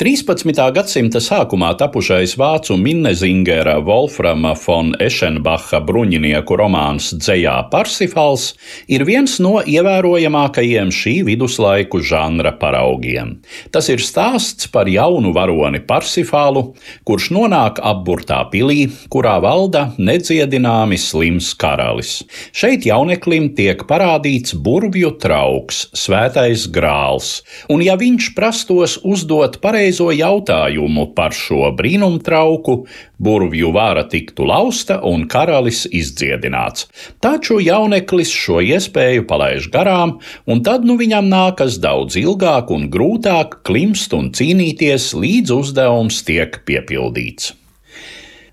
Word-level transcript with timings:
13. 0.00 0.56
gadsimta 0.72 1.20
sākumā 1.20 1.74
tapušais 1.76 2.32
vācu 2.40 2.72
minnezingera 2.80 3.74
Wolframa 3.84 4.54
von 4.56 4.94
Eschenbacha 4.96 5.82
bruņinieku 5.84 6.56
romāns 6.56 7.10
Dzējā 7.12 7.58
Parsifals 7.68 8.46
ir 8.88 9.04
viens 9.04 9.34
no 9.44 9.58
ievērojamākajiem 9.60 10.88
šī 10.88 11.12
viduslaiku 11.26 12.00
žanra 12.00 12.54
paraugiem. 12.62 13.34
Tas 13.76 13.90
ir 13.92 14.00
stāsts 14.00 14.70
par 14.72 14.88
jaunu 14.88 15.34
varoni 15.36 15.82
Parsifālu, 15.84 16.70
kurš 17.04 17.28
nonāk 17.36 17.82
apburtā 17.84 18.40
pilī, 18.48 18.88
kurā 19.12 19.36
valda 19.44 19.90
nedziedināmi 20.00 20.96
slims 20.96 21.50
karalis. 21.52 22.22
Šeit 22.56 22.88
jauneklim 22.88 23.50
tiek 23.52 23.84
parādīts 23.84 24.56
burvju 24.56 25.12
trauks, 25.20 25.90
svētais 25.92 26.64
grāls, 26.72 27.42
un 27.68 27.84
ja 27.84 28.00
viņš 28.00 28.32
prastos 28.40 28.96
uzdot 29.04 29.60
pareizi 29.60 29.89
pareizo 29.90 30.12
jautājumu 30.14 31.14
par 31.16 31.32
šo 31.34 31.72
brīnumtrauku, 31.74 32.86
burvju 33.18 33.72
vāra 33.74 34.04
tiktu 34.06 34.46
lausta 34.46 35.00
un 35.02 35.26
karalis 35.26 35.86
izdziedināts. 35.90 36.86
Taču 37.20 37.58
jauneklis 37.58 38.30
šo 38.30 38.60
iespēju 38.62 39.26
palaiž 39.26 39.70
garām, 39.72 40.20
un 40.46 40.62
tad 40.62 40.86
nu 40.86 40.96
viņam 40.96 41.26
nākas 41.26 41.80
daudz 41.82 42.16
ilgāk 42.16 42.70
un 42.70 42.86
grūtāk 42.88 43.64
klimst 43.66 44.14
un 44.14 44.30
cīnīties, 44.30 45.10
līdz 45.14 45.50
uzdevums 45.58 46.22
tiek 46.22 46.62
piepildīts. 46.64 47.59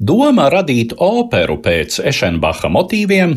Doma 0.00 0.46
radīt 0.48 0.94
operu 0.96 1.58
pēc 1.60 1.98
Ešenbacha 2.08 2.70
motīviem 2.72 3.34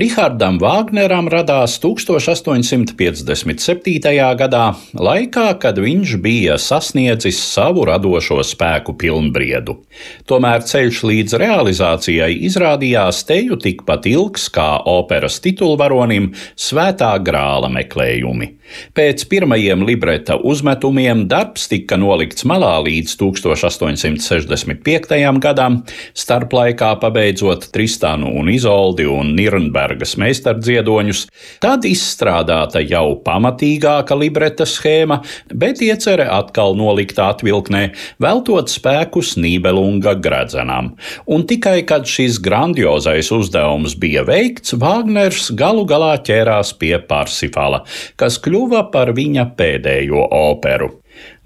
Rihardam 0.00 0.56
Vāgneram 0.62 1.26
radās 1.28 1.74
1857. 1.82 4.14
gadā, 4.40 4.62
laikā, 4.96 5.44
kad 5.60 5.76
viņš 5.84 6.16
bija 6.24 6.56
sasniedzis 6.56 7.36
savu 7.44 7.84
radošo 7.84 8.40
spēku 8.48 8.96
pilnbriedu. 8.96 9.76
Tomēr 10.24 10.64
ceļš 10.64 11.04
līdz 11.10 11.36
realizācijai 11.44 12.32
izrādījās 12.48 13.20
teju 13.28 13.60
tikpat 13.60 14.08
ilgs 14.08 14.48
kā 14.56 14.80
operas 14.88 15.36
titulvaronim 15.44 16.32
Svētā 16.56 17.12
grāla 17.20 17.68
meklējumi. 17.76 18.56
Pēc 18.96 19.28
pirmajiem 19.30 19.84
libreta 19.86 20.34
uzmetumiem 20.40 21.28
darbs 21.30 21.68
tika 21.70 21.94
nolikts 22.00 22.42
malā 22.48 22.72
līdz 22.88 23.12
1865. 23.20 25.14
gadam, 25.44 25.84
starplaikā 26.14 26.92
pabeidzot 27.02 27.68
Tristānu 27.74 28.30
un 28.38 28.50
Izoldi 28.52 29.06
un 29.10 29.32
Nirnbergas 29.38 30.16
meistardziedoņus, 30.20 31.24
tad 31.62 31.86
izstrādāta 31.88 32.82
jau 32.84 33.16
pamatīgāka 33.26 34.18
libreta 34.18 34.66
schēma, 34.68 35.20
bet 35.54 35.82
iecerē 35.84 36.28
atkal 36.38 36.76
nolikt 36.78 37.18
atvilknē, 37.22 37.84
veltot 38.22 38.70
spēkus 38.72 39.34
Nībelunga 39.40 40.16
gradzenam. 40.22 40.94
Un 41.26 41.46
tikai 41.48 41.80
kad 41.88 42.06
šis 42.10 42.40
grandiozais 42.42 43.32
uzdevums 43.34 43.96
bija 43.98 44.26
veikts, 44.26 44.76
Vāgners 44.76 45.50
galu 45.56 45.86
galā 45.88 46.14
ķērās 46.26 46.74
pie 46.80 46.96
Parsifala, 47.08 47.84
kas 48.20 48.38
kļuva 48.42 48.86
par 48.92 49.14
viņa 49.16 49.50
pēdējo 49.56 50.28
operu. 50.36 50.92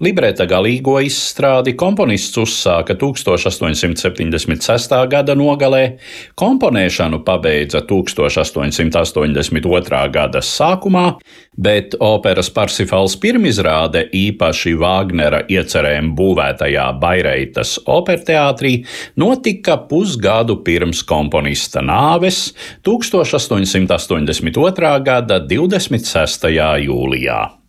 Libreta 0.01 0.47
galīgo 0.49 0.95
izstrādi 1.05 1.75
komponists 1.77 2.33
uzsāka 2.41 2.95
1876. 2.97 4.95
gada 5.11 5.35
nogalē, 5.37 5.99
komponēšanu 6.39 7.19
pabeidza 7.27 7.83
1882. 7.85 10.01
gada 10.15 10.41
sākumā, 10.41 11.19
bet 11.57 11.95
operas 11.99 12.49
Parsifals 12.49 13.15
pirmizrāde 13.21 14.09
īpaši 14.09 14.73
Vāgnera 14.81 15.43
iecerēm 15.45 16.15
būvētajā 16.17 16.99
Baireitas 17.01 17.79
operteātrī 17.85 18.85
notika 19.21 19.77
pusgadu 19.89 20.63
pirms 20.65 21.03
komponista 21.05 21.81
nāves 21.85 22.53
1882. 22.87 24.99
gada 25.05 25.39
26. 25.45 26.49
jūlijā. 26.87 27.60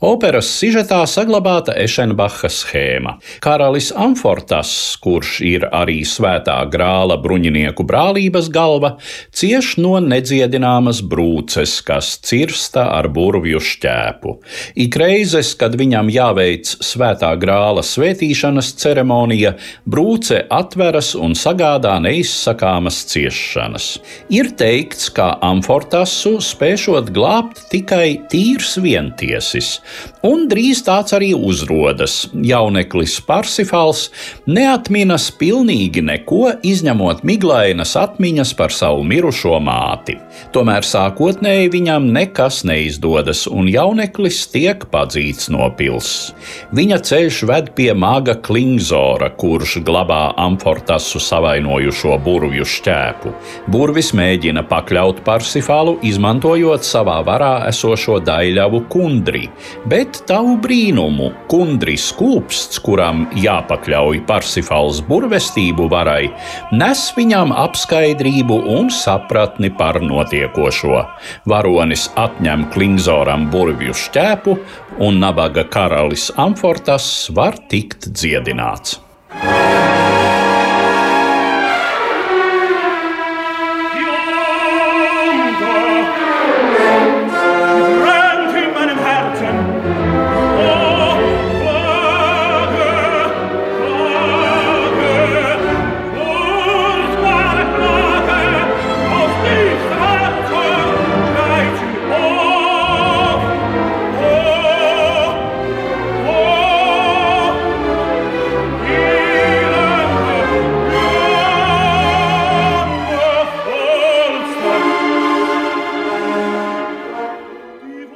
Operas 0.00 0.48
sižetā 0.56 1.02
saglabāta 1.04 1.74
Ešenbacha 1.76 2.48
schēma. 2.48 3.18
Karalis 3.44 3.90
Amfortas, 3.92 4.70
kurš 4.96 5.32
ir 5.44 5.66
arī 5.76 5.98
svētā 6.08 6.54
grāla 6.72 7.18
bruņinieku 7.20 7.84
brālības 7.84 8.48
galva, 8.48 8.94
cieš 9.36 9.74
no 9.76 9.98
nedziedināmas 10.00 11.02
brūces, 11.04 11.74
kas 11.84 12.14
cirsta 12.24 12.86
ar 12.94 13.10
burvju 13.12 13.60
šķēpu. 13.60 14.32
Ik 14.86 14.96
reizes, 14.96 15.50
kad 15.60 15.76
viņam 15.76 16.08
jāveic 16.14 16.72
svētā 16.80 17.34
grāla 17.36 17.84
svētīšanas 17.84 18.72
ceremonija, 18.80 19.52
brūce 19.84 20.46
atveras 20.48 21.12
un 21.12 21.36
sagādā 21.36 21.98
neizsakāmas 22.00 23.02
ciešanas. 23.12 23.90
Ir 24.32 24.48
teikts, 24.56 25.12
ka 25.12 25.34
Amfortasu 25.44 26.38
spēšot 26.40 27.12
glābt 27.12 27.66
tikai 27.68 28.16
tīrs 28.32 28.78
vientiesis 28.80 29.76
un 30.26 30.46
drīz 30.50 30.82
tāds 30.86 31.14
arī 31.16 31.32
uzrodas. 31.36 32.28
Jauneklis 32.34 33.18
Parsifals 33.26 34.08
neatminas 34.50 35.30
pilnīgi 35.40 36.02
neko, 36.04 36.56
izņemot 36.66 37.24
miglainas 37.26 37.96
atmiņas 38.00 38.54
par 38.58 38.74
savu 38.74 39.04
mirušo 39.06 39.58
māti. 39.64 40.16
Tomēr 40.54 40.86
sākotnēji 40.86 41.70
viņam 41.72 42.08
nekas 42.14 42.62
neizdodas, 42.68 43.46
un 43.50 43.68
jauneklis 43.70 44.42
tiek 44.52 44.84
padzīts 44.92 45.50
no 45.52 45.68
pils. 45.76 46.32
Viņa 46.76 47.00
ceļš 47.06 47.42
ved 47.50 47.72
pie 47.76 47.90
maga 47.96 48.36
Klingzora, 48.40 49.30
kurš 49.40 49.78
glabā 49.86 50.22
amfortasu 50.40 51.20
savainojušo 51.22 52.16
burvju 52.24 52.66
šķēpu. 52.74 53.34
Burvis 53.72 54.12
mēģina 54.16 54.64
pakļaut 54.70 55.22
Parsifālu, 55.26 55.96
izmantojot 56.06 56.86
savā 56.86 57.20
varā 57.26 57.52
esošo 57.70 58.20
daļļavu 58.26 58.84
kundri, 58.92 59.46
bet 59.88 60.20
tavu 60.28 60.56
brīnumu 60.60 61.30
kundris 61.50 62.10
kūpsts, 62.18 62.80
kuram 62.84 63.24
jāpakļauj 63.38 64.22
Parsifāls 64.28 65.00
burvestību 65.08 65.88
varai, 65.92 66.30
nes 66.76 67.04
viņam 67.16 67.54
apskaidrību 67.56 68.60
un 68.76 68.90
sapratni 68.94 69.72
par 69.76 70.00
notiekošo. 70.04 71.02
Varonis 71.50 72.08
atņem 72.20 72.68
Klingzoram 72.74 73.48
burvju 73.52 73.96
šķēpu, 74.04 74.56
un 75.06 75.22
nabaga 75.22 75.64
karalis 75.70 76.30
Amfortas 76.36 77.30
var 77.34 77.58
tikt 77.70 78.10
dziedināts. 78.12 79.00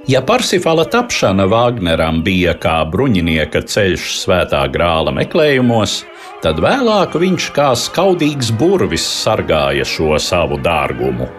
Ja 0.04 0.20
Parsifala 0.20 0.84
tapšana 0.84 1.46
Vāgneram 1.48 2.18
bija 2.24 2.52
kā 2.60 2.74
bruņinieka 2.92 3.62
ceļš 3.72 4.08
svētā 4.20 4.60
grāla 4.68 5.14
meklējumos, 5.16 5.94
tad 6.44 6.60
vēlāk 6.60 7.16
viņš 7.22 7.46
kā 7.56 7.70
skaudīgs 7.72 8.50
burvis 8.60 9.06
sargāja 9.22 9.86
šo 9.88 10.18
savu 10.20 10.58
dārgumu. 10.60 11.30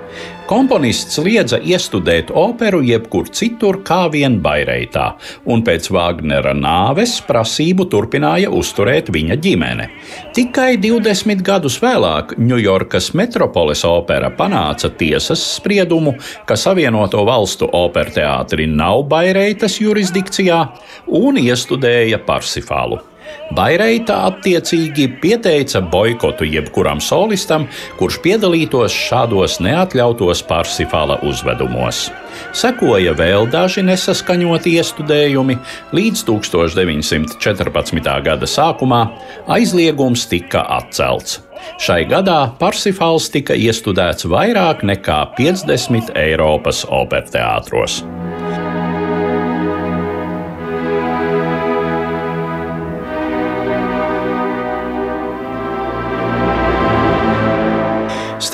Komponists 0.45 1.17
liedza 1.25 1.57
iestudēt 1.57 2.29
operu 2.29 2.83
jebkur 2.85 3.31
citur, 3.33 3.79
kā 3.87 4.03
vien 4.13 4.35
Baireitā, 4.43 5.15
un 5.49 5.63
pēc 5.65 5.89
Vāgnera 5.89 6.53
nāves 6.53 7.15
prasību 7.25 7.87
turpināja 7.89 8.51
uzturēt 8.53 9.09
viņa 9.15 9.39
ģimene. 9.41 9.87
Tikai 10.37 10.75
20 10.83 11.41
gadus 11.45 11.79
vēlāk 11.81 12.35
Ņujorkas 12.37 13.09
metropoles 13.17 13.81
opera 13.89 14.29
panāca 14.29 14.91
tiesas 14.93 15.41
spriedumu, 15.55 16.13
ka 16.45 16.59
Savienoto 16.59 17.25
valstu 17.25 17.71
operteātri 17.73 18.69
nav 18.69 19.07
Baireitas 19.09 19.79
jurisdikcijā 19.81 20.61
un 21.23 21.41
iestudēja 21.41 22.21
Parsifālu. 22.27 23.01
Baireita 23.55 24.23
attiecīgi 24.29 25.07
pieteica 25.21 25.81
boikotu 25.81 26.47
jebkuram 26.49 27.01
solistam, 27.03 27.67
kurš 27.99 28.17
piedalītos 28.23 28.95
šādos 28.95 29.59
neatļautos 29.63 30.41
Parsifāla 30.49 31.19
uzvedumos. 31.29 32.07
Sekoja 32.55 33.13
vēl 33.15 33.47
daži 33.51 33.85
nesaskaņoti 33.85 34.75
iestudējumi, 34.79 35.57
līdz 35.95 36.25
1914. 36.27 38.11
gada 38.25 38.49
sākumā 38.49 39.01
aizliegums 39.57 40.25
tika 40.31 40.65
atcelts. 40.79 41.41
Šai 41.81 42.03
gadā 42.09 42.39
Parsifāls 42.59 43.29
tika 43.33 43.55
iestudēts 43.57 44.27
vairāk 44.29 44.83
nekā 44.85 45.21
50 45.39 46.13
Eiropas 46.19 46.83
operteātros. 46.89 48.03